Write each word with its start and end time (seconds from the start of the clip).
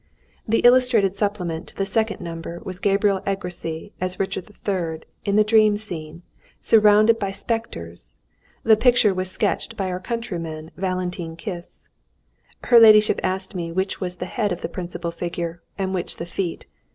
The 0.47 0.61
illustrated 0.61 1.13
supplement 1.13 1.67
to 1.67 1.75
the 1.75 1.85
second 1.85 2.21
number 2.21 2.59
was 2.63 2.79
Gabriel 2.79 3.21
Egressy 3.27 3.91
as 4.01 4.19
Richard 4.19 4.49
III., 4.67 5.03
in 5.25 5.35
the 5.35 5.43
dream 5.43 5.77
scene, 5.77 6.23
surrounded 6.59 7.19
by 7.19 7.29
spectres; 7.29 8.15
the 8.63 8.75
picture 8.75 9.13
was 9.13 9.29
sketched 9.29 9.77
by 9.77 9.91
our 9.91 9.99
countryman 9.99 10.71
Valentine 10.75 11.35
Kiss. 11.35 11.87
Her 12.63 12.79
ladyship 12.79 13.19
asked 13.21 13.53
me 13.53 13.71
which 13.71 14.01
was 14.01 14.15
the 14.15 14.25
head 14.25 14.51
of 14.51 14.61
the 14.61 14.69
principal 14.69 15.11
figure, 15.11 15.61
and 15.77 15.93
which 15.93 16.17
the 16.17 16.25
feet. 16.25 16.65